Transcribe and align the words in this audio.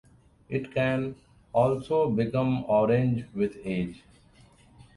It 0.49 0.73
can 0.73 1.13
also 1.53 2.09
become 2.09 2.63
orange 2.67 3.23
with 3.35 3.55
age. 3.63 4.01